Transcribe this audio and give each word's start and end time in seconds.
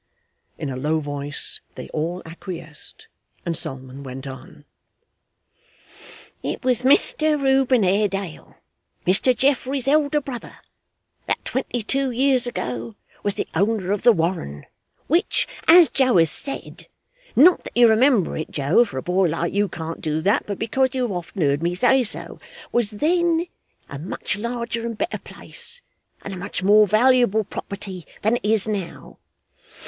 In 0.57 0.71
a 0.71 0.75
low 0.75 0.99
voice 0.99 1.61
they 1.75 1.87
all 1.89 2.23
acquiesced, 2.25 3.07
and 3.45 3.55
Solomon 3.55 4.01
went 4.01 4.25
on: 4.25 4.65
'It 6.41 6.63
was 6.65 6.81
Mr 6.81 7.39
Reuben 7.39 7.83
Haredale, 7.83 8.55
Mr 9.05 9.37
Geoffrey's 9.37 9.87
elder 9.87 10.19
brother, 10.19 10.57
that 11.27 11.45
twenty 11.45 11.83
two 11.83 12.09
years 12.09 12.47
ago 12.47 12.95
was 13.21 13.35
the 13.35 13.47
owner 13.53 13.91
of 13.91 14.01
the 14.01 14.11
Warren, 14.11 14.65
which, 15.05 15.47
as 15.67 15.87
Joe 15.87 16.17
has 16.17 16.31
said 16.31 16.87
not 17.35 17.63
that 17.65 17.77
you 17.77 17.87
remember 17.87 18.35
it, 18.35 18.49
Joe, 18.49 18.83
for 18.85 18.97
a 18.97 19.03
boy 19.03 19.27
like 19.29 19.53
you 19.53 19.69
can't 19.69 20.01
do 20.01 20.19
that, 20.21 20.47
but 20.47 20.57
because 20.57 20.95
you 20.95 21.03
have 21.03 21.11
often 21.11 21.43
heard 21.43 21.61
me 21.61 21.75
say 21.75 22.01
so 22.01 22.39
was 22.71 22.89
then 22.89 23.45
a 23.87 23.99
much 23.99 24.35
larger 24.35 24.83
and 24.83 24.97
better 24.97 25.19
place, 25.19 25.83
and 26.23 26.33
a 26.33 26.37
much 26.37 26.63
more 26.63 26.87
valuable 26.87 27.43
property 27.43 28.03
than 28.23 28.37
it 28.37 28.43
is 28.51 28.67
now. 28.67 29.19